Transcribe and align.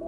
Hi, 0.00 0.06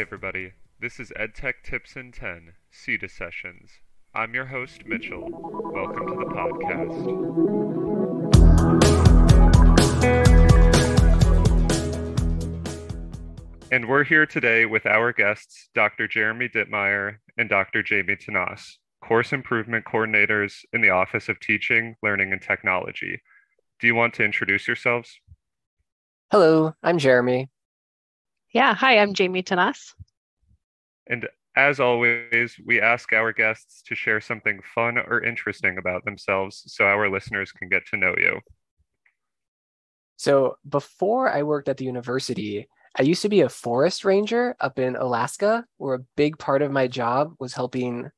everybody. 0.00 0.54
This 0.80 0.98
is 0.98 1.12
EdTech 1.14 1.62
Tips 1.62 1.94
in 1.96 2.10
10, 2.10 2.54
SITA 2.70 3.10
Sessions. 3.10 3.70
I'm 4.14 4.32
your 4.32 4.46
host, 4.46 4.86
Mitchell. 4.86 5.28
Welcome 5.30 6.06
to 6.06 6.14
the 6.14 6.24
podcast. 6.24 7.26
And 13.70 13.90
we're 13.90 14.04
here 14.04 14.24
today 14.24 14.64
with 14.64 14.86
our 14.86 15.12
guests, 15.12 15.68
Dr. 15.74 16.08
Jeremy 16.08 16.48
Dittmeyer 16.48 17.16
and 17.36 17.50
Dr. 17.50 17.82
Jamie 17.82 18.16
Tanas, 18.16 18.78
course 19.06 19.32
improvement 19.32 19.84
coordinators 19.84 20.64
in 20.72 20.80
the 20.80 20.90
Office 20.90 21.28
of 21.28 21.38
Teaching, 21.38 21.94
Learning, 22.02 22.32
and 22.32 22.42
Technology. 22.42 23.22
Do 23.78 23.86
you 23.86 23.94
want 23.94 24.14
to 24.14 24.24
introduce 24.24 24.66
yourselves? 24.66 25.20
Hello, 26.32 26.74
I'm 26.82 26.98
Jeremy. 26.98 27.48
Yeah, 28.52 28.74
hi, 28.74 28.98
I'm 28.98 29.14
Jamie 29.14 29.44
Tanas. 29.44 29.92
And 31.06 31.28
as 31.56 31.78
always, 31.78 32.56
we 32.64 32.80
ask 32.80 33.12
our 33.12 33.32
guests 33.32 33.82
to 33.86 33.94
share 33.94 34.20
something 34.20 34.60
fun 34.74 34.98
or 34.98 35.22
interesting 35.22 35.78
about 35.78 36.04
themselves 36.04 36.64
so 36.66 36.84
our 36.84 37.08
listeners 37.08 37.52
can 37.52 37.68
get 37.68 37.86
to 37.86 37.96
know 37.96 38.14
you. 38.18 38.40
So, 40.16 40.56
before 40.68 41.30
I 41.30 41.44
worked 41.44 41.68
at 41.68 41.76
the 41.76 41.84
university, 41.84 42.68
I 42.98 43.02
used 43.02 43.22
to 43.22 43.28
be 43.28 43.42
a 43.42 43.48
forest 43.48 44.04
ranger 44.04 44.56
up 44.58 44.78
in 44.78 44.96
Alaska, 44.96 45.64
where 45.76 45.94
a 45.94 46.04
big 46.16 46.38
part 46.38 46.62
of 46.62 46.72
my 46.72 46.88
job 46.88 47.34
was 47.38 47.52
helping 47.52 48.10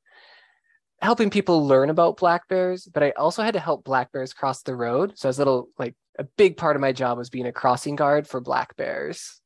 helping 1.01 1.29
people 1.29 1.65
learn 1.65 1.89
about 1.89 2.17
black 2.17 2.47
bears, 2.47 2.85
but 2.85 3.03
I 3.03 3.11
also 3.11 3.41
had 3.41 3.53
to 3.53 3.59
help 3.59 3.83
black 3.83 4.11
bears 4.11 4.33
cross 4.33 4.63
the 4.63 4.75
road. 4.75 5.17
So 5.17 5.27
I 5.27 5.29
was 5.29 5.37
a 5.37 5.41
little 5.41 5.69
like 5.77 5.95
a 6.17 6.23
big 6.23 6.57
part 6.57 6.75
of 6.75 6.81
my 6.81 6.91
job 6.91 7.17
was 7.17 7.29
being 7.29 7.45
a 7.45 7.53
crossing 7.53 7.95
guard 7.95 8.27
for 8.27 8.41
black 8.41 8.75
bears. 8.75 9.39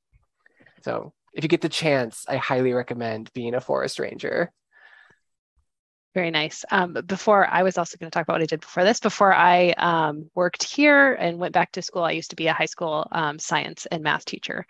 So 0.84 1.14
if 1.34 1.44
you 1.44 1.48
get 1.48 1.62
the 1.62 1.70
chance, 1.70 2.26
I 2.28 2.38
highly 2.38 2.74
recommend 2.74 3.32
being 3.34 3.54
a 3.54 3.62
forest 3.62 4.00
ranger. 4.00 4.52
Very 6.14 6.30
nice. 6.30 6.64
Um, 6.70 6.96
before 7.08 7.48
I 7.48 7.64
was 7.64 7.78
also 7.78 7.98
going 7.98 8.10
to 8.10 8.14
talk 8.14 8.24
about 8.24 8.36
what 8.36 8.44
I 8.44 8.46
did 8.46 8.62
before 8.62 8.84
this. 8.84 9.00
Before 9.00 9.34
I 9.34 9.72
um, 9.72 10.30
worked 10.36 10.64
here 10.64 11.14
and 11.14 11.40
went 11.40 11.54
back 11.54 11.72
to 11.72 11.82
school, 11.82 12.04
I 12.04 12.12
used 12.12 12.30
to 12.30 12.36
be 12.36 12.48
a 12.48 12.54
high 12.54 12.66
school 12.66 13.08
um, 13.12 13.40
science 13.40 13.88
and 13.88 14.04
math 14.04 14.26
teacher, 14.26 14.68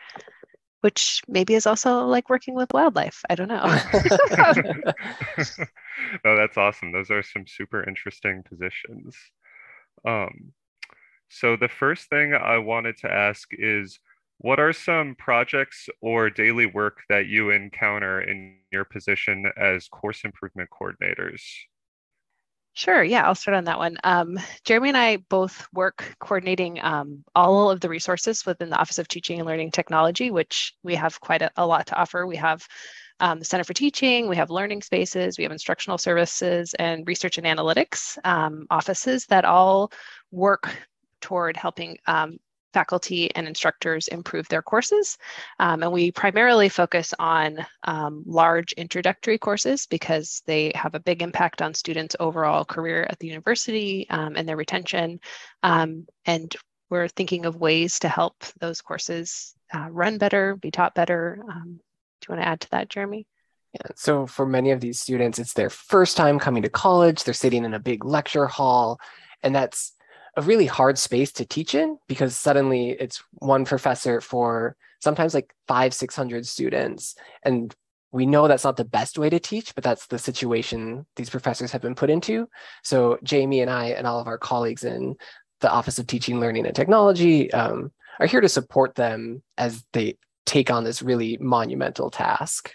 which 0.84 1.22
maybe 1.30 1.54
is 1.54 1.66
also 1.66 2.06
like 2.06 2.30
working 2.30 2.56
with 2.56 2.74
wildlife. 2.74 3.22
I 3.30 3.36
don't 3.36 3.48
know. 3.48 3.64
oh, 6.26 6.36
that's 6.36 6.58
awesome. 6.58 6.92
Those 6.92 7.10
are 7.10 7.24
some 7.24 7.48
super 7.48 7.88
interesting 7.88 8.44
positions. 8.44 9.16
Um, 10.06 10.52
so 11.30 11.56
the 11.56 11.70
first 11.70 12.10
thing 12.10 12.34
I 12.34 12.58
wanted 12.58 12.98
to 12.98 13.10
ask 13.10 13.48
is 13.54 13.98
what 14.40 14.60
are 14.60 14.74
some 14.74 15.16
projects 15.16 15.88
or 16.02 16.30
daily 16.30 16.66
work 16.66 17.04
that 17.08 17.28
you 17.28 17.52
encounter 17.52 18.20
in 18.20 18.58
your 18.70 18.84
position 18.84 19.50
as 19.56 19.88
course 19.88 20.26
improvement 20.26 20.70
coordinators? 20.70 21.42
Sure. 22.76 23.04
Yeah, 23.04 23.28
I'll 23.28 23.36
start 23.36 23.56
on 23.56 23.66
that 23.66 23.78
one. 23.78 23.98
Um, 24.04 24.40
Jeremy 24.66 24.90
and 24.90 24.98
I 24.98 25.18
both 25.18 25.68
work 25.74 26.16
coordinating 26.20 26.80
um, 26.82 27.24
all 27.36 27.70
of 27.70 27.80
the 27.80 27.90
resources 27.90 28.46
within 28.48 28.70
the 28.72 28.78
Office 28.80 28.98
of 28.98 29.08
Teaching 29.08 29.40
and 29.40 29.48
Learning 29.48 29.70
Technology, 29.70 30.32
which 30.32 30.74
we 30.82 30.96
have 30.96 31.20
quite 31.20 31.44
a, 31.44 31.52
a 31.56 31.68
lot 31.68 31.86
to 31.88 31.96
offer. 31.96 32.26
We 32.26 32.38
have 32.38 32.66
um, 33.20 33.38
the 33.38 33.46
Center 33.46 33.64
for 33.64 33.74
Teaching, 33.76 34.28
we 34.28 34.38
have 34.38 34.50
learning 34.50 34.82
spaces, 34.82 35.38
we 35.38 35.44
have 35.44 35.52
instructional 35.52 36.00
services, 36.00 36.74
and 36.80 37.08
research 37.08 37.38
and 37.38 37.46
analytics 37.46 38.18
um, 38.26 38.66
offices 38.72 39.28
that 39.28 39.46
all 39.46 39.92
work 40.32 40.76
toward 41.22 41.56
helping 41.56 41.98
um, 42.08 42.38
faculty 42.74 43.34
and 43.36 43.48
instructors 43.48 44.08
improve 44.08 44.48
their 44.50 44.62
courses. 44.62 45.18
Um, 45.60 45.84
and 45.84 45.92
we 45.92 46.12
primarily 46.12 46.70
focus 46.70 47.14
on 47.20 47.66
um, 47.84 48.24
large 48.26 48.74
introductory 48.74 49.38
courses 49.38 49.86
because 49.88 50.42
they 50.46 50.72
have 50.76 50.96
a 50.96 51.00
big 51.00 51.22
impact 51.22 51.62
on 51.62 51.74
students' 51.74 52.16
overall 52.20 52.66
career 52.66 53.06
at 53.10 53.20
the 53.20 53.28
university 53.28 54.08
um, 54.10 54.36
and 54.36 54.48
their 54.48 54.58
retention. 54.58 55.20
Um, 55.62 56.08
and 56.26 56.56
we're 56.90 57.08
thinking 57.08 57.46
of 57.46 57.56
ways 57.56 58.00
to 58.00 58.10
help 58.10 58.44
those 58.60 58.82
courses 58.82 59.56
uh, 59.74 59.88
run 59.90 60.18
better, 60.18 60.56
be 60.56 60.72
taught 60.72 60.96
better. 60.96 61.44
Um, 61.50 61.80
do 62.22 62.28
you 62.28 62.36
want 62.36 62.42
to 62.42 62.48
add 62.48 62.62
to 62.62 62.70
that, 62.72 62.90
Jeremy? 62.90 63.28
Yeah, 63.74 63.92
so 63.96 64.28
for 64.28 64.46
many 64.46 64.70
of 64.70 64.82
these 64.82 65.00
students, 65.00 65.40
it's 65.40 65.54
their 65.54 65.72
first 65.72 66.16
time 66.16 66.38
coming 66.38 66.62
to 66.62 66.70
college. 66.70 67.24
They're 67.24 67.34
sitting 67.34 67.66
in 67.66 67.74
a 67.74 67.80
big 67.80 68.06
lecture 68.06 68.46
hall, 68.46 69.00
and 69.42 69.56
that's 69.56 69.94
a 70.36 70.42
really 70.42 70.66
hard 70.66 70.98
space 70.98 71.32
to 71.34 71.46
teach 71.46 71.76
in 71.76 71.98
because 72.08 72.36
suddenly 72.36 72.92
it's 72.92 73.24
one 73.34 73.66
professor 73.66 74.20
for 74.20 74.76
sometimes 75.00 75.34
like 75.34 75.54
five, 75.68 75.94
600 75.94 76.48
students. 76.48 77.16
And 77.44 77.74
we 78.12 78.26
know 78.26 78.48
that's 78.48 78.64
not 78.64 78.78
the 78.78 78.86
best 78.86 79.18
way 79.18 79.30
to 79.30 79.40
teach, 79.40 79.76
but 79.76 79.84
that's 79.84 80.08
the 80.08 80.20
situation 80.20 81.06
these 81.16 81.30
professors 81.30 81.72
have 81.72 81.82
been 81.82 81.96
put 81.96 82.10
into. 82.10 82.48
So 82.84 83.18
Jamie 83.24 83.62
and 83.62 83.70
I 83.70 83.88
and 83.88 84.08
all 84.08 84.20
of 84.20 84.28
our 84.28 84.38
colleagues 84.38 84.84
in 84.84 85.16
the 85.62 85.72
Office 85.72 86.00
of 86.00 86.08
Teaching, 86.08 86.40
Learning, 86.40 86.66
and 86.66 86.76
Technology 86.76 87.52
um, 87.54 87.92
are 88.20 88.28
here 88.28 88.42
to 88.42 88.50
support 88.50 88.96
them 88.96 89.44
as 89.58 89.84
they 89.94 90.18
take 90.46 90.72
on 90.72 90.84
this 90.84 91.02
really 91.02 91.38
monumental 91.38 92.10
task. 92.10 92.72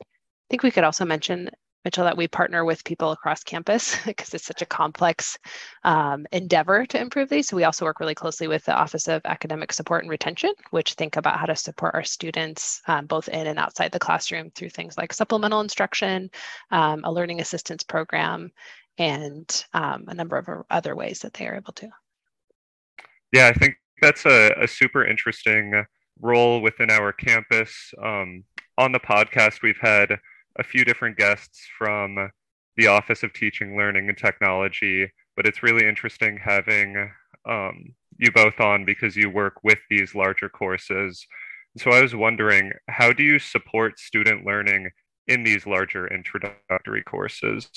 I 0.00 0.04
think 0.50 0.62
we 0.62 0.70
could 0.70 0.84
also 0.84 1.04
mention 1.04 1.50
Mitchell, 1.84 2.04
that 2.04 2.16
we 2.16 2.26
partner 2.26 2.64
with 2.64 2.84
people 2.84 3.12
across 3.12 3.44
campus 3.44 3.96
because 4.06 4.32
it's 4.32 4.44
such 4.44 4.62
a 4.62 4.66
complex 4.66 5.38
um, 5.84 6.26
endeavor 6.32 6.86
to 6.86 7.00
improve 7.00 7.28
these. 7.28 7.48
So 7.48 7.56
we 7.56 7.64
also 7.64 7.84
work 7.84 8.00
really 8.00 8.14
closely 8.14 8.48
with 8.48 8.64
the 8.64 8.74
Office 8.74 9.08
of 9.08 9.22
Academic 9.24 9.72
Support 9.72 10.04
and 10.04 10.10
Retention, 10.10 10.52
which 10.70 10.94
think 10.94 11.16
about 11.16 11.38
how 11.38 11.46
to 11.46 11.56
support 11.56 11.94
our 11.94 12.04
students 12.04 12.80
um, 12.86 13.06
both 13.06 13.28
in 13.28 13.46
and 13.46 13.58
outside 13.58 13.92
the 13.92 13.98
classroom 13.98 14.50
through 14.50 14.70
things 14.70 14.96
like 14.96 15.12
supplemental 15.12 15.60
instruction, 15.60 16.30
um, 16.70 17.02
a 17.04 17.12
learning 17.12 17.40
assistance 17.40 17.82
program, 17.82 18.50
and 18.98 19.64
um, 19.74 20.04
a 20.08 20.14
number 20.14 20.36
of 20.38 20.48
other 20.70 20.94
ways 20.94 21.20
that 21.20 21.34
they 21.34 21.46
are 21.46 21.56
able 21.56 21.72
to. 21.72 21.88
Yeah, 23.32 23.48
I 23.48 23.52
think 23.52 23.74
that's 24.00 24.24
a, 24.26 24.54
a 24.60 24.68
super 24.68 25.04
interesting 25.04 25.84
role 26.20 26.60
within 26.60 26.90
our 26.90 27.12
campus. 27.12 27.92
Um, 28.02 28.44
on 28.78 28.92
the 28.92 29.00
podcast, 29.00 29.62
we've 29.62 29.78
had 29.80 30.18
a 30.58 30.64
few 30.64 30.84
different 30.84 31.16
guests 31.16 31.66
from 31.76 32.30
the 32.76 32.86
Office 32.86 33.22
of 33.22 33.32
Teaching, 33.32 33.76
Learning, 33.76 34.08
and 34.08 34.18
Technology, 34.18 35.10
but 35.36 35.46
it's 35.46 35.62
really 35.62 35.86
interesting 35.86 36.38
having 36.42 37.10
um, 37.48 37.94
you 38.18 38.30
both 38.32 38.60
on 38.60 38.84
because 38.84 39.16
you 39.16 39.30
work 39.30 39.62
with 39.62 39.78
these 39.90 40.14
larger 40.14 40.48
courses. 40.48 41.26
So 41.76 41.90
I 41.90 42.00
was 42.00 42.14
wondering, 42.14 42.72
how 42.88 43.12
do 43.12 43.22
you 43.22 43.38
support 43.38 43.98
student 43.98 44.46
learning 44.46 44.90
in 45.26 45.42
these 45.42 45.66
larger 45.66 46.06
introductory 46.06 47.02
courses? 47.02 47.68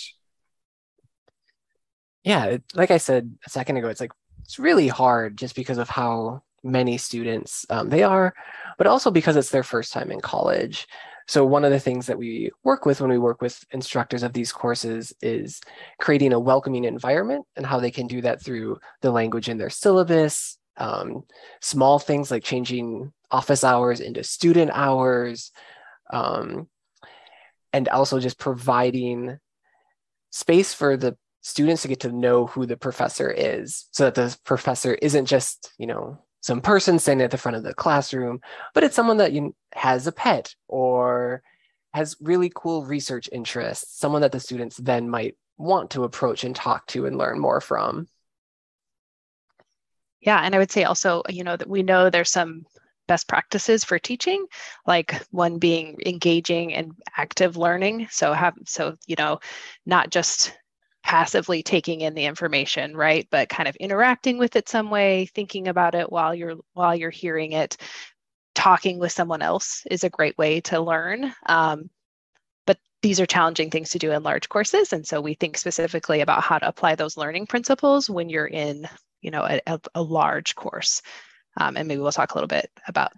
Yeah, 2.23 2.57
like 2.75 2.91
I 2.91 2.97
said 2.97 3.35
a 3.45 3.49
second 3.49 3.77
ago, 3.77 3.87
it's 3.87 4.01
like 4.01 4.11
it's 4.43 4.59
really 4.59 4.87
hard 4.87 5.37
just 5.37 5.55
because 5.55 5.77
of 5.77 5.89
how 5.89 6.43
many 6.63 6.97
students 6.97 7.65
um, 7.69 7.89
they 7.89 8.03
are, 8.03 8.33
but 8.77 8.87
also 8.87 9.09
because 9.11 9.35
it's 9.35 9.49
their 9.49 9.63
first 9.63 9.93
time 9.93 10.11
in 10.11 10.19
college. 10.19 10.87
So 11.27 11.45
one 11.45 11.65
of 11.65 11.71
the 11.71 11.79
things 11.79 12.07
that 12.07 12.17
we 12.17 12.51
work 12.63 12.85
with 12.85 13.01
when 13.01 13.09
we 13.09 13.17
work 13.17 13.41
with 13.41 13.63
instructors 13.71 14.23
of 14.23 14.31
these 14.31 14.53
courses 14.53 15.13
is 15.21 15.59
creating 15.99 16.31
a 16.31 16.39
welcoming 16.39 16.85
environment 16.85 17.45
and 17.57 17.65
how 17.65 17.79
they 17.79 17.91
can 17.91 18.07
do 18.07 18.21
that 18.21 18.41
through 18.41 18.79
the 19.01 19.11
language 19.11 19.49
in 19.49 19.57
their 19.57 19.69
syllabus, 19.69 20.57
um, 20.77 21.23
small 21.59 21.99
things 21.99 22.31
like 22.31 22.43
changing 22.43 23.11
office 23.29 23.65
hours 23.65 23.99
into 23.99 24.23
student 24.23 24.71
hours, 24.73 25.51
um, 26.13 26.69
and 27.73 27.89
also 27.89 28.19
just 28.19 28.39
providing 28.39 29.37
space 30.31 30.73
for 30.73 30.95
the 30.95 31.17
students 31.41 31.81
to 31.81 31.87
get 31.89 31.99
to 32.01 32.11
know 32.11 32.47
who 32.47 32.65
the 32.65 32.77
professor 32.77 33.29
is 33.29 33.87
so 33.91 34.05
that 34.05 34.15
the 34.15 34.37
professor 34.45 34.93
isn't 34.95 35.25
just, 35.25 35.73
you 35.77 35.87
know, 35.87 36.19
some 36.47 36.61
person 36.61 36.97
standing 36.97 37.25
at 37.25 37.31
the 37.31 37.37
front 37.37 37.57
of 37.57 37.63
the 37.63 37.73
classroom, 37.73 38.39
but 38.73 38.81
it's 38.81 38.95
someone 38.95 39.17
that 39.17 39.33
you, 39.33 39.53
has 39.73 40.07
a 40.07 40.13
pet 40.13 40.55
or 40.69 41.43
has 41.93 42.15
really 42.21 42.49
cool 42.55 42.85
research 42.85 43.27
interests, 43.33 43.99
someone 43.99 44.21
that 44.21 44.31
the 44.31 44.39
students 44.39 44.77
then 44.77 45.09
might 45.09 45.35
want 45.57 45.91
to 45.91 46.05
approach 46.05 46.45
and 46.45 46.55
talk 46.55 46.87
to 46.87 47.05
and 47.05 47.17
learn 47.17 47.37
more 47.37 47.59
from. 47.59 48.07
Yeah, 50.21 50.39
and 50.41 50.55
I 50.55 50.57
would 50.57 50.71
say 50.71 50.85
also, 50.85 51.21
you 51.27 51.43
know, 51.43 51.57
that 51.57 51.69
we 51.69 51.83
know 51.83 52.09
there's 52.09 52.31
some 52.31 52.65
best 53.09 53.27
practices 53.27 53.83
for 53.83 53.99
teaching, 53.99 54.45
like 54.85 55.21
one 55.31 55.59
being 55.59 55.97
engaging 56.05 56.73
and 56.73 56.93
active 57.17 57.57
learning. 57.57 58.07
So 58.09 58.31
have 58.31 58.53
so, 58.65 58.95
you 59.05 59.17
know, 59.17 59.39
not 59.85 60.11
just 60.11 60.57
passively 61.07 61.63
taking 61.63 62.01
in 62.01 62.13
the 62.15 62.25
information 62.25 62.93
right 62.95 63.29
but 63.31 63.47
kind 63.47 63.69
of 63.69 63.77
interacting 63.77 64.37
with 64.37 64.57
it 64.57 64.67
some 64.67 64.89
way 64.89 65.25
thinking 65.27 65.69
about 65.69 65.95
it 65.95 66.11
while 66.11 66.35
you're 66.35 66.55
while 66.73 66.93
you're 66.93 67.09
hearing 67.09 67.53
it 67.53 67.77
talking 68.55 68.99
with 68.99 69.13
someone 69.13 69.41
else 69.41 69.83
is 69.89 70.03
a 70.03 70.09
great 70.09 70.37
way 70.37 70.59
to 70.59 70.81
learn 70.81 71.33
um, 71.45 71.89
but 72.65 72.77
these 73.01 73.21
are 73.21 73.25
challenging 73.25 73.69
things 73.69 73.91
to 73.91 73.99
do 73.99 74.11
in 74.11 74.21
large 74.21 74.49
courses. 74.49 74.91
And 74.91 75.07
so 75.07 75.21
we 75.21 75.35
think 75.35 75.57
specifically 75.57 76.19
about 76.19 76.43
how 76.43 76.59
to 76.59 76.67
apply 76.67 76.95
those 76.95 77.15
learning 77.15 77.47
principles 77.47 78.09
when 78.09 78.27
you're 78.27 78.45
in, 78.45 78.85
you 79.21 79.31
know, 79.31 79.47
a, 79.65 79.79
a 79.95 80.01
large 80.01 80.55
course. 80.55 81.01
Um, 81.55 81.77
and 81.77 81.87
maybe 81.87 82.01
we'll 82.01 82.11
talk 82.11 82.31
a 82.31 82.35
little 82.35 82.47
bit 82.47 82.69
about 82.87 83.13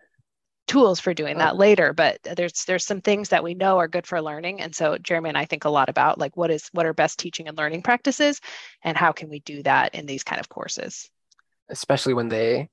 tools 0.69 1.00
for 1.00 1.13
doing 1.13 1.38
that 1.39 1.57
later 1.57 1.94
but 1.94 2.19
there's 2.38 2.63
there's 2.66 2.86
some 2.86 3.01
things 3.01 3.30
that 3.30 3.44
we 3.44 3.56
know 3.56 3.80
are 3.80 3.88
good 3.88 4.06
for 4.06 4.21
learning 4.21 4.62
and 4.62 4.74
so 4.74 4.98
jeremy 5.00 5.27
and 5.30 5.38
i 5.38 5.44
think 5.44 5.66
a 5.66 5.69
lot 5.69 5.89
about 5.89 6.19
like 6.19 6.38
what 6.38 6.51
is 6.51 6.69
what 6.74 6.86
are 6.86 6.94
best 6.94 7.18
teaching 7.19 7.48
and 7.48 7.57
learning 7.57 7.81
practices 7.81 8.39
and 8.83 8.98
how 8.98 9.12
can 9.12 9.30
we 9.30 9.39
do 9.39 9.63
that 9.63 9.95
in 9.95 10.06
these 10.06 10.24
kind 10.24 10.39
of 10.39 10.50
courses? 10.50 11.10
Especially 11.69 12.13
when 12.13 12.30
they 12.30 12.69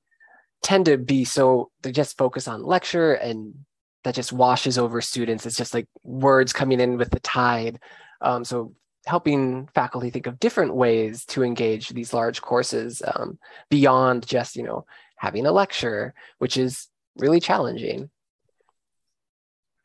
tend 0.62 0.86
to 0.86 0.96
be 0.96 1.24
so 1.24 1.70
they 1.82 1.92
just 1.92 2.16
focus 2.16 2.48
on 2.48 2.62
lecture 2.62 3.14
and 3.14 3.54
that 4.04 4.14
just 4.14 4.32
washes 4.32 4.78
over 4.78 5.00
students. 5.00 5.46
It's 5.46 5.56
just 5.56 5.74
like 5.74 5.86
words 6.02 6.52
coming 6.52 6.80
in 6.80 6.96
with 6.96 7.10
the 7.10 7.20
tide. 7.20 7.80
Um, 8.20 8.44
so 8.44 8.74
helping 9.04 9.68
faculty 9.74 10.10
think 10.10 10.26
of 10.26 10.40
different 10.40 10.74
ways 10.74 11.24
to 11.26 11.42
engage 11.42 11.90
these 11.90 12.12
large 12.12 12.40
courses 12.40 13.02
um, 13.14 13.38
beyond 13.70 14.26
just 14.26 14.56
you 14.56 14.62
know 14.62 14.84
having 15.16 15.46
a 15.46 15.52
lecture 15.52 16.12
which 16.38 16.56
is 16.56 16.88
really 17.18 17.40
challenging. 17.40 18.10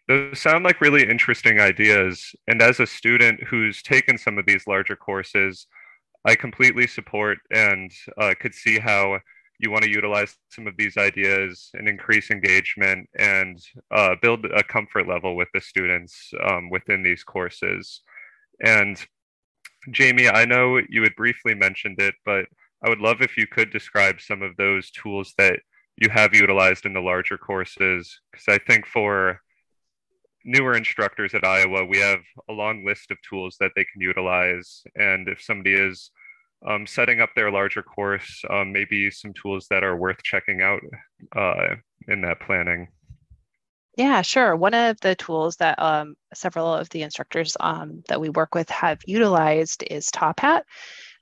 Those 0.08 0.40
sound 0.40 0.64
like 0.64 0.82
really 0.82 1.08
interesting 1.08 1.60
ideas. 1.60 2.36
And 2.48 2.62
as 2.62 2.80
a 2.80 2.88
student 2.88 3.44
who's 3.44 3.82
taken 3.82 4.18
some 4.18 4.38
of 4.38 4.46
these 4.46 4.68
larger 4.68 4.96
courses, 4.96 5.68
I 6.26 6.36
completely 6.36 6.88
support 6.88 7.40
and 7.52 7.92
uh, 8.18 8.34
could 8.40 8.54
see 8.54 8.80
how 8.80 9.20
you 9.60 9.72
want 9.72 9.84
to 9.84 9.92
utilize 9.92 10.36
some 10.50 10.68
of 10.68 10.76
these 10.76 10.98
ideas 10.98 11.70
and 11.76 11.88
increase 11.88 12.32
engagement 12.32 13.08
and 13.18 13.60
uh, 13.92 14.16
build 14.22 14.46
a 14.46 14.64
comfort 14.64 15.08
level 15.08 15.36
with 15.36 15.48
the 15.54 15.62
students 15.62 16.32
um, 16.44 16.70
within 16.70 17.04
these 17.04 17.24
courses. 17.24 18.02
And 18.64 19.04
Jamie, 19.92 20.28
I 20.28 20.46
know 20.46 20.80
you 20.90 21.04
had 21.04 21.16
briefly 21.16 21.54
mentioned 21.54 22.00
it, 22.02 22.16
but 22.26 22.46
I 22.84 22.90
would 22.90 23.00
love 23.00 23.22
if 23.22 23.38
you 23.38 23.46
could 23.46 23.72
describe 23.72 24.20
some 24.20 24.42
of 24.42 24.58
those 24.58 24.90
tools 24.92 25.34
that 25.38 25.60
you 25.98 26.10
have 26.10 26.34
utilized 26.34 26.86
in 26.86 26.94
the 26.94 27.00
larger 27.00 27.38
courses 27.38 28.20
because 28.32 28.48
i 28.48 28.58
think 28.66 28.86
for 28.86 29.40
newer 30.44 30.74
instructors 30.74 31.34
at 31.34 31.46
iowa 31.46 31.86
we 31.86 31.98
have 31.98 32.22
a 32.50 32.54
long 32.54 32.86
list 32.86 33.12
of 33.12 33.18
tools 33.28 33.58
that 33.60 33.72
they 33.76 33.86
can 33.92 34.02
utilize 34.02 34.84
and 34.96 35.28
if 35.28 35.42
somebody 35.42 35.74
is 35.74 36.12
um, 36.68 36.86
setting 36.86 37.22
up 37.22 37.30
their 37.36 37.52
larger 37.52 37.82
course 37.82 38.44
um, 38.50 38.72
maybe 38.72 39.10
some 39.10 39.34
tools 39.34 39.68
that 39.70 39.84
are 39.84 39.98
worth 39.98 40.22
checking 40.24 40.62
out 40.62 40.82
uh, 41.36 41.76
in 42.08 42.22
that 42.22 42.40
planning 42.40 42.88
yeah, 43.98 44.22
sure. 44.22 44.56
One 44.56 44.74
of 44.74 45.00
the 45.02 45.16
tools 45.16 45.58
that 45.58 45.78
um, 45.78 46.16
several 46.34 46.74
of 46.74 46.90
the 46.90 47.04
instructors 47.04 47.58
um, 47.60 48.04
that 48.08 48.22
we 48.22 48.30
work 48.30 48.56
with 48.56 48.70
have 48.70 49.00
utilized 49.06 49.84
is 49.84 50.10
Top 50.10 50.40
Hat. 50.40 50.66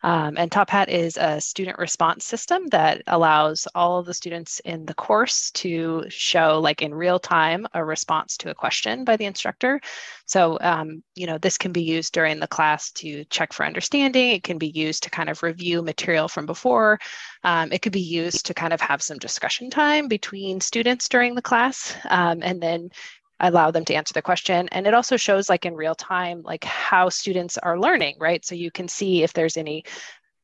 Um, 0.01 0.37
and 0.37 0.51
Top 0.51 0.69
Hat 0.69 0.89
is 0.89 1.17
a 1.17 1.41
student 1.41 1.77
response 1.77 2.25
system 2.25 2.67
that 2.67 3.01
allows 3.07 3.67
all 3.75 3.99
of 3.99 4.05
the 4.05 4.13
students 4.13 4.59
in 4.59 4.85
the 4.85 4.93
course 4.93 5.51
to 5.51 6.05
show, 6.09 6.59
like 6.59 6.81
in 6.81 6.93
real 6.93 7.19
time, 7.19 7.67
a 7.73 7.83
response 7.83 8.37
to 8.37 8.49
a 8.49 8.55
question 8.55 9.03
by 9.03 9.17
the 9.17 9.25
instructor. 9.25 9.81
So, 10.25 10.57
um, 10.61 11.03
you 11.15 11.27
know, 11.27 11.37
this 11.37 11.57
can 11.57 11.71
be 11.71 11.81
used 11.81 12.13
during 12.13 12.39
the 12.39 12.47
class 12.47 12.91
to 12.91 13.25
check 13.25 13.51
for 13.51 13.65
understanding. 13.65 14.31
It 14.31 14.43
can 14.43 14.57
be 14.57 14.69
used 14.69 15.03
to 15.03 15.09
kind 15.09 15.29
of 15.29 15.43
review 15.43 15.81
material 15.81 16.27
from 16.27 16.45
before. 16.45 16.99
Um, 17.43 17.71
it 17.71 17.81
could 17.81 17.93
be 17.93 18.01
used 18.01 18.45
to 18.45 18.53
kind 18.53 18.73
of 18.73 18.81
have 18.81 19.01
some 19.01 19.17
discussion 19.17 19.69
time 19.69 20.07
between 20.07 20.61
students 20.61 21.09
during 21.09 21.35
the 21.35 21.41
class. 21.41 21.95
Um, 22.09 22.41
and 22.43 22.61
then 22.61 22.89
allow 23.39 23.71
them 23.71 23.85
to 23.85 23.93
answer 23.93 24.13
the 24.13 24.21
question. 24.21 24.67
And 24.71 24.87
it 24.87 24.93
also 24.93 25.17
shows 25.17 25.49
like 25.49 25.65
in 25.65 25.75
real 25.75 25.95
time 25.95 26.41
like 26.43 26.63
how 26.63 27.09
students 27.09 27.57
are 27.57 27.79
learning 27.79 28.17
right? 28.19 28.43
So 28.45 28.55
you 28.55 28.71
can 28.71 28.87
see 28.87 29.23
if 29.23 29.33
there's 29.33 29.57
any 29.57 29.83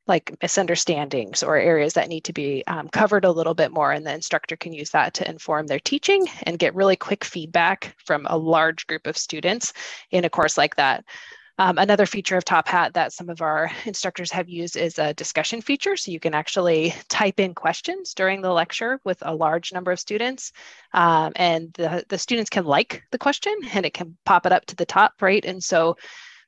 like 0.08 0.36
misunderstandings 0.42 1.42
or 1.42 1.56
areas 1.56 1.94
that 1.94 2.10
need 2.10 2.24
to 2.26 2.34
be 2.34 2.64
um, 2.68 2.88
covered 2.90 3.26
a 3.26 3.32
little 3.32 3.56
bit 3.56 3.72
more. 3.72 3.92
And 3.92 4.06
the 4.06 4.14
instructor 4.14 4.56
can 4.56 4.72
use 4.72 4.92
that 4.92 5.16
to 5.16 5.30
inform 5.30 5.66
their 5.66 5.80
teaching 5.80 6.28
and 6.44 6.60
get 6.60 6.76
really 6.76 6.96
quick 6.96 7.24
feedback 7.24 7.96
from 8.06 8.28
a 8.30 8.38
large 8.38 8.86
group 8.86 9.08
of 9.08 9.18
students 9.18 9.74
in 10.12 10.24
a 10.24 10.30
course 10.30 10.58
like 10.58 10.76
that 10.76 11.04
um, 11.58 11.78
another 11.78 12.06
feature 12.06 12.36
of 12.36 12.44
Top 12.44 12.68
Hat 12.68 12.94
that 12.94 13.14
some 13.14 13.30
of 13.30 13.42
our 13.42 13.72
instructors 13.86 14.32
have 14.32 14.50
used 14.50 14.76
is 14.76 15.00
a 15.00 15.14
discussion 15.14 15.62
feature. 15.62 15.96
So 15.96 16.12
you 16.12 16.20
can 16.20 16.34
actually 16.34 16.94
type 17.08 17.40
in 17.40 17.54
questions 17.54 18.14
during 18.14 18.42
the 18.42 18.52
lecture 18.52 19.00
with 19.06 19.20
a 19.22 19.34
large 19.34 19.72
number 19.72 19.92
of 19.92 20.00
students. 20.00 20.52
Um, 20.94 21.32
and 21.36 21.72
the, 21.74 22.04
the 22.10 22.18
students 22.18 22.50
can 22.50 22.66
like 22.66 23.04
the 23.12 23.18
question 23.18 23.56
and 23.74 23.86
it 23.86 23.94
can 23.94 24.18
pop 24.26 24.46
it 24.46 24.52
up 24.52 24.66
to 24.68 24.76
the 24.76 24.86
top, 24.86 25.14
right? 25.22 25.44
And 25.46 25.64
so 25.64 25.96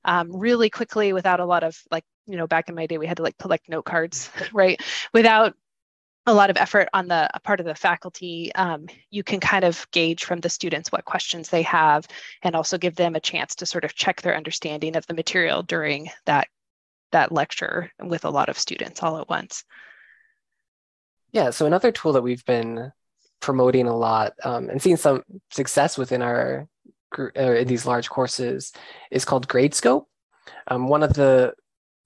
um, 0.03 0.35
really 0.35 0.69
quickly 0.69 1.13
without 1.13 1.39
a 1.39 1.45
lot 1.45 1.63
of 1.63 1.77
like, 1.89 2.03
you 2.25 2.35
know, 2.35 2.47
back 2.47 2.67
in 2.67 2.75
my 2.75 2.85
day, 2.85 2.97
we 2.97 3.07
had 3.07 3.17
to 3.17 3.23
like 3.23 3.37
collect 3.37 3.69
note 3.69 3.85
cards, 3.85 4.29
right? 4.53 4.81
Without 5.13 5.55
a 6.27 6.33
lot 6.33 6.49
of 6.49 6.57
effort 6.57 6.89
on 6.93 7.07
the 7.07 7.29
part 7.43 7.61
of 7.61 7.65
the 7.65 7.73
faculty, 7.73 8.53
um, 8.55 8.85
you 9.09 9.23
can 9.23 9.39
kind 9.39 9.63
of 9.63 9.87
gauge 9.91 10.25
from 10.25 10.41
the 10.41 10.49
students 10.49 10.91
what 10.91 11.05
questions 11.05 11.49
they 11.49 11.61
have 11.61 12.05
and 12.43 12.53
also 12.53 12.77
give 12.77 12.95
them 12.95 13.15
a 13.15 13.19
chance 13.19 13.55
to 13.55 13.65
sort 13.65 13.85
of 13.85 13.95
check 13.95 14.21
their 14.21 14.35
understanding 14.35 14.97
of 14.97 15.07
the 15.07 15.13
material 15.13 15.63
during 15.63 16.09
that, 16.25 16.49
that 17.13 17.31
lecture 17.31 17.89
with 18.03 18.25
a 18.25 18.29
lot 18.29 18.49
of 18.49 18.59
students 18.59 19.01
all 19.01 19.17
at 19.19 19.29
once. 19.29 19.63
Yeah, 21.31 21.49
so 21.51 21.65
another 21.65 21.93
tool 21.93 22.11
that 22.13 22.23
we've 22.23 22.45
been 22.45 22.91
promoting 23.39 23.87
a 23.87 23.95
lot 23.95 24.33
um, 24.43 24.69
and 24.69 24.81
seeing 24.81 24.97
some 24.97 25.23
success 25.49 25.97
within 25.97 26.21
our 26.21 26.67
uh, 27.17 27.53
in 27.53 27.67
these 27.69 27.85
large 27.85 28.09
courses 28.09 28.73
is 29.11 29.23
called 29.23 29.47
Gradescope. 29.47 30.05
Um, 30.67 30.89
one 30.89 31.03
of 31.03 31.13
the 31.13 31.53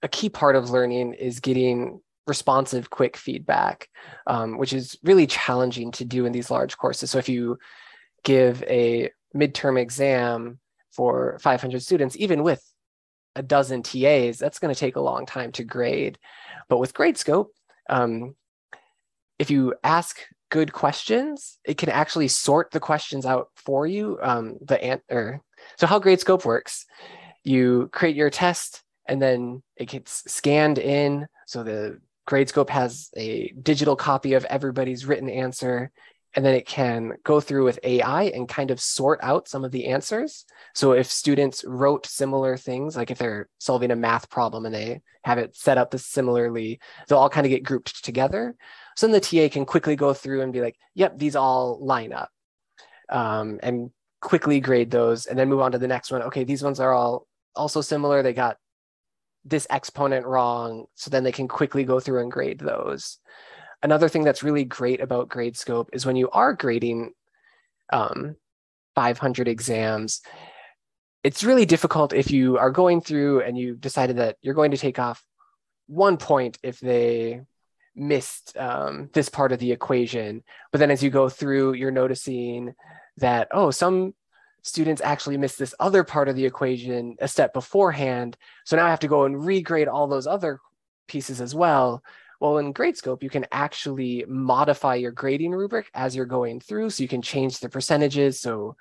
a 0.03 0.07
key 0.07 0.29
part 0.29 0.55
of 0.55 0.69
learning 0.69 1.13
is 1.13 1.39
getting 1.39 2.01
responsive, 2.31 2.89
quick 2.89 3.17
feedback, 3.17 3.89
um, 4.25 4.57
which 4.57 4.71
is 4.71 4.97
really 5.03 5.27
challenging 5.27 5.91
to 5.91 6.05
do 6.05 6.25
in 6.25 6.31
these 6.31 6.49
large 6.49 6.77
courses. 6.77 7.11
So 7.11 7.17
if 7.17 7.27
you 7.27 7.59
give 8.23 8.63
a 8.63 9.11
midterm 9.35 9.77
exam 9.77 10.59
for 10.91 11.37
500 11.41 11.81
students, 11.81 12.15
even 12.17 12.41
with 12.41 12.63
a 13.35 13.43
dozen 13.43 13.83
TAs, 13.83 14.37
that's 14.39 14.59
going 14.59 14.73
to 14.73 14.79
take 14.79 14.95
a 14.95 15.01
long 15.11 15.25
time 15.25 15.51
to 15.53 15.65
grade. 15.65 16.17
But 16.69 16.77
with 16.77 16.93
Gradescope, 16.93 17.49
um, 17.89 18.35
if 19.37 19.51
you 19.51 19.73
ask 19.83 20.19
good 20.49 20.71
questions, 20.71 21.59
it 21.65 21.77
can 21.77 21.89
actually 21.89 22.29
sort 22.29 22.71
the 22.71 22.79
questions 22.79 23.25
out 23.25 23.49
for 23.55 23.85
you. 23.85 24.19
Um, 24.21 24.57
the 24.61 24.81
answer. 24.81 25.41
So 25.77 25.87
how 25.87 25.99
Gradescope 25.99 26.45
works, 26.45 26.85
you 27.43 27.89
create 27.91 28.15
your 28.15 28.29
test 28.29 28.83
and 29.07 29.21
then 29.21 29.63
it 29.75 29.89
gets 29.89 30.23
scanned 30.31 30.77
in. 30.77 31.27
So 31.47 31.63
the 31.63 31.99
Gradescope 32.27 32.69
has 32.69 33.09
a 33.15 33.53
digital 33.61 33.95
copy 33.95 34.33
of 34.33 34.45
everybody's 34.45 35.05
written 35.05 35.29
answer, 35.29 35.91
and 36.33 36.45
then 36.45 36.53
it 36.53 36.65
can 36.65 37.13
go 37.23 37.41
through 37.41 37.65
with 37.65 37.79
AI 37.83 38.23
and 38.23 38.47
kind 38.47 38.71
of 38.71 38.79
sort 38.79 39.19
out 39.21 39.47
some 39.47 39.65
of 39.65 39.71
the 39.71 39.87
answers. 39.87 40.45
So 40.73 40.93
if 40.93 41.07
students 41.07 41.65
wrote 41.65 42.05
similar 42.05 42.55
things, 42.55 42.95
like 42.95 43.11
if 43.11 43.17
they're 43.17 43.49
solving 43.59 43.91
a 43.91 43.95
math 43.95 44.29
problem 44.29 44.65
and 44.65 44.73
they 44.73 45.01
have 45.23 45.37
it 45.37 45.55
set 45.55 45.77
up 45.77 45.93
similarly, 45.97 46.79
they'll 47.07 47.17
all 47.17 47.29
kind 47.29 47.45
of 47.45 47.49
get 47.49 47.63
grouped 47.63 48.03
together. 48.05 48.55
So 48.95 49.07
then 49.07 49.13
the 49.13 49.19
TA 49.19 49.51
can 49.51 49.65
quickly 49.65 49.95
go 49.95 50.13
through 50.13 50.41
and 50.41 50.53
be 50.53 50.61
like, 50.61 50.77
yep, 50.93 51.17
these 51.17 51.35
all 51.35 51.83
line 51.83 52.13
up. 52.13 52.29
Um, 53.09 53.59
and 53.61 53.91
quickly 54.21 54.59
grade 54.61 54.91
those 54.91 55.25
and 55.25 55.37
then 55.37 55.49
move 55.49 55.59
on 55.59 55.73
to 55.73 55.79
the 55.79 55.87
next 55.87 56.11
one. 56.11 56.21
Okay, 56.23 56.43
these 56.45 56.63
ones 56.63 56.79
are 56.79 56.93
all 56.93 57.27
also 57.55 57.81
similar. 57.81 58.23
They 58.23 58.33
got 58.33 58.57
this 59.43 59.67
exponent 59.69 60.25
wrong 60.25 60.85
so 60.95 61.09
then 61.09 61.23
they 61.23 61.31
can 61.31 61.47
quickly 61.47 61.83
go 61.83 61.99
through 61.99 62.21
and 62.21 62.31
grade 62.31 62.59
those. 62.59 63.17
Another 63.83 64.07
thing 64.07 64.23
that's 64.23 64.43
really 64.43 64.63
great 64.63 65.01
about 65.01 65.29
gradescope 65.29 65.87
is 65.93 66.05
when 66.05 66.15
you 66.15 66.29
are 66.29 66.53
grading 66.53 67.13
um, 67.91 68.35
500 68.95 69.47
exams 69.47 70.21
it's 71.23 71.43
really 71.43 71.65
difficult 71.65 72.13
if 72.13 72.31
you 72.31 72.57
are 72.57 72.71
going 72.71 73.01
through 73.01 73.41
and 73.41 73.57
you 73.57 73.75
decided 73.75 74.17
that 74.17 74.37
you're 74.41 74.55
going 74.55 74.71
to 74.71 74.77
take 74.77 74.97
off 74.97 75.23
one 75.87 76.17
point 76.17 76.57
if 76.63 76.79
they 76.79 77.41
missed 77.95 78.57
um, 78.57 79.09
this 79.13 79.29
part 79.29 79.51
of 79.51 79.59
the 79.59 79.71
equation. 79.71 80.43
But 80.71 80.79
then 80.79 80.91
as 80.91 81.03
you 81.03 81.09
go 81.09 81.29
through 81.29 81.73
you're 81.73 81.91
noticing 81.91 82.73
that 83.17 83.49
oh 83.51 83.71
some 83.71 84.13
students 84.61 85.01
actually 85.03 85.37
missed 85.37 85.59
this 85.59 85.75
other 85.79 86.03
part 86.03 86.29
of 86.29 86.35
the 86.35 86.45
equation 86.45 87.15
a 87.19 87.27
step 87.27 87.53
beforehand. 87.53 88.37
So 88.65 88.75
now 88.75 88.85
I 88.85 88.89
have 88.89 88.99
to 89.01 89.07
go 89.07 89.25
and 89.25 89.35
regrade 89.35 89.87
all 89.87 90.07
those 90.07 90.27
other 90.27 90.59
pieces 91.07 91.41
as 91.41 91.55
well. 91.55 92.03
Well, 92.39 92.57
in 92.57 92.73
Gradescope, 92.73 93.21
you 93.21 93.29
can 93.29 93.45
actually 93.51 94.25
modify 94.27 94.95
your 94.95 95.11
grading 95.11 95.51
rubric 95.51 95.89
as 95.93 96.15
you're 96.15 96.25
going 96.25 96.59
through. 96.59 96.89
So 96.89 97.03
you 97.03 97.07
can 97.07 97.21
change 97.21 97.59
the 97.59 97.69
percentages. 97.69 98.39
So 98.39 98.75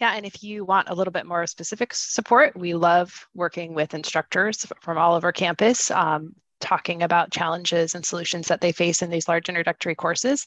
Yeah, 0.00 0.14
and 0.14 0.26
if 0.26 0.42
you 0.42 0.64
want 0.64 0.88
a 0.88 0.94
little 0.94 1.12
bit 1.12 1.26
more 1.26 1.46
specific 1.46 1.94
support, 1.94 2.56
we 2.56 2.74
love 2.74 3.26
working 3.34 3.74
with 3.74 3.94
instructors 3.94 4.66
from 4.80 4.98
all 4.98 5.14
over 5.14 5.30
campus. 5.32 5.90
Um, 5.90 6.34
talking 6.62 7.02
about 7.02 7.30
challenges 7.30 7.94
and 7.94 8.06
solutions 8.06 8.46
that 8.48 8.60
they 8.60 8.72
face 8.72 9.02
in 9.02 9.10
these 9.10 9.28
large 9.28 9.48
introductory 9.48 9.94
courses. 9.94 10.46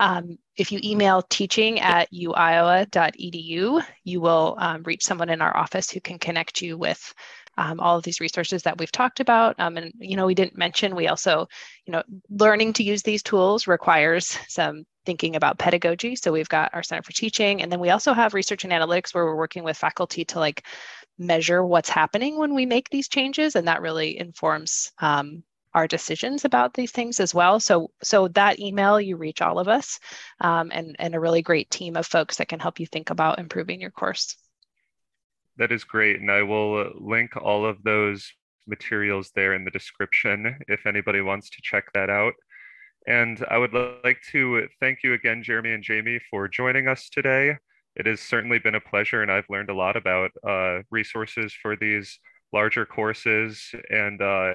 Um, 0.00 0.38
if 0.56 0.72
you 0.72 0.80
email 0.82 1.22
teaching 1.22 1.80
at 1.80 2.10
uiowa.edu, 2.12 3.84
you 4.04 4.20
will 4.20 4.56
um, 4.58 4.82
reach 4.84 5.04
someone 5.04 5.28
in 5.28 5.42
our 5.42 5.54
office 5.54 5.90
who 5.90 6.00
can 6.00 6.18
connect 6.18 6.62
you 6.62 6.78
with 6.78 7.12
um, 7.56 7.80
all 7.80 7.96
of 7.96 8.04
these 8.04 8.20
resources 8.20 8.62
that 8.62 8.78
we've 8.78 8.92
talked 8.92 9.20
about. 9.20 9.58
Um, 9.58 9.76
and, 9.76 9.92
you 9.98 10.16
know, 10.16 10.26
we 10.26 10.34
didn't 10.34 10.56
mention, 10.56 10.94
we 10.94 11.08
also, 11.08 11.48
you 11.86 11.92
know, 11.92 12.02
learning 12.30 12.74
to 12.74 12.82
use 12.82 13.02
these 13.02 13.22
tools 13.22 13.66
requires 13.66 14.38
some 14.48 14.84
thinking 15.04 15.36
about 15.36 15.58
pedagogy. 15.58 16.16
So 16.16 16.32
we've 16.32 16.48
got 16.48 16.74
our 16.74 16.82
Center 16.82 17.02
for 17.02 17.12
Teaching, 17.12 17.62
and 17.62 17.70
then 17.70 17.80
we 17.80 17.90
also 17.90 18.12
have 18.12 18.34
research 18.34 18.64
and 18.64 18.72
analytics 18.72 19.14
where 19.14 19.24
we're 19.24 19.36
working 19.36 19.64
with 19.64 19.76
faculty 19.76 20.24
to 20.26 20.40
like 20.40 20.66
measure 21.18 21.64
what's 21.64 21.88
happening 21.88 22.38
when 22.38 22.54
we 22.54 22.66
make 22.66 22.90
these 22.90 23.08
changes. 23.08 23.56
And 23.56 23.68
that 23.68 23.80
really 23.80 24.18
informs 24.18 24.92
um, 24.98 25.42
our 25.72 25.86
decisions 25.86 26.44
about 26.44 26.74
these 26.74 26.90
things 26.90 27.20
as 27.20 27.34
well. 27.34 27.60
So, 27.60 27.90
so 28.02 28.28
that 28.28 28.58
email, 28.58 29.00
you 29.00 29.16
reach 29.16 29.42
all 29.42 29.58
of 29.58 29.68
us 29.68 30.00
um, 30.40 30.70
and, 30.72 30.96
and 30.98 31.14
a 31.14 31.20
really 31.20 31.42
great 31.42 31.70
team 31.70 31.96
of 31.96 32.06
folks 32.06 32.36
that 32.36 32.48
can 32.48 32.60
help 32.60 32.80
you 32.80 32.86
think 32.86 33.10
about 33.10 33.38
improving 33.38 33.80
your 33.80 33.90
course. 33.90 34.36
That 35.58 35.72
is 35.72 35.84
great. 35.84 36.20
And 36.20 36.30
I 36.30 36.42
will 36.42 36.80
uh, 36.80 36.90
link 36.98 37.36
all 37.36 37.64
of 37.64 37.82
those 37.82 38.30
materials 38.66 39.30
there 39.34 39.54
in 39.54 39.64
the 39.64 39.70
description 39.70 40.58
if 40.68 40.86
anybody 40.86 41.20
wants 41.20 41.50
to 41.50 41.62
check 41.62 41.92
that 41.94 42.10
out. 42.10 42.34
And 43.06 43.44
I 43.48 43.58
would 43.58 43.72
like 43.72 44.18
to 44.32 44.66
thank 44.80 44.98
you 45.04 45.14
again, 45.14 45.42
Jeremy 45.42 45.72
and 45.72 45.82
Jamie, 45.82 46.20
for 46.30 46.48
joining 46.48 46.88
us 46.88 47.08
today. 47.08 47.56
It 47.94 48.06
has 48.06 48.20
certainly 48.20 48.58
been 48.58 48.74
a 48.74 48.80
pleasure, 48.80 49.22
and 49.22 49.30
I've 49.30 49.48
learned 49.48 49.70
a 49.70 49.74
lot 49.74 49.96
about 49.96 50.30
uh, 50.46 50.80
resources 50.90 51.54
for 51.62 51.76
these 51.76 52.18
larger 52.52 52.84
courses 52.84 53.72
and 53.90 54.20
uh, 54.20 54.54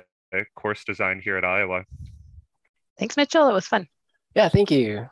course 0.55 0.83
design 0.83 1.21
here 1.23 1.37
at 1.37 1.45
Iowa. 1.45 1.83
Thanks, 2.99 3.17
Mitchell. 3.17 3.49
It 3.49 3.53
was 3.53 3.67
fun. 3.67 3.87
Yeah, 4.35 4.49
thank 4.49 4.69
you. 4.69 5.07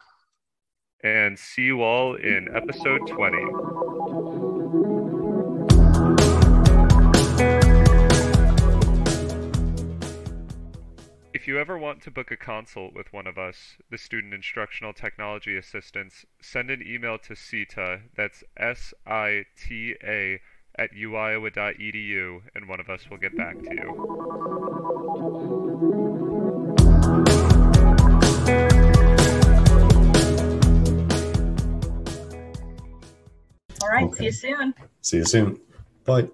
And 1.04 1.40
see 1.40 1.64
you 1.64 1.82
all 1.82 2.16
in 2.16 2.50
episode 2.56 3.08
20. 3.08 3.38
You 11.50 11.58
ever 11.58 11.80
want 11.80 12.00
to 12.00 12.12
book 12.12 12.30
a 12.30 12.38
consult 12.38 12.94
with 12.94 13.12
one 13.12 13.26
of 13.26 13.40
us, 13.40 13.78
the 13.90 13.98
Student 13.98 14.36
Instructional 14.36 14.94
Technology 14.94 15.58
Assistants, 15.58 16.24
send 16.40 16.70
an 16.70 16.84
email 16.86 17.18
to 17.18 17.34
SITA, 17.34 18.02
that's 18.16 18.44
S 18.56 18.94
I 19.08 19.46
T 19.58 19.96
A, 20.04 20.40
at 20.78 20.92
uiowa.edu, 20.94 22.42
and 22.54 22.70
one 22.70 22.80
of 22.80 22.88
us 22.88 23.10
will 23.10 23.18
get 23.18 23.36
back 23.36 23.58
to 23.64 23.74
you. 23.74 23.90
All 33.82 33.90
right, 33.90 34.14
see 34.14 34.26
you 34.26 34.32
soon. 34.32 34.76
See 35.02 35.18
you 35.18 35.26
soon. 35.26 35.60
Bye. 36.06 36.28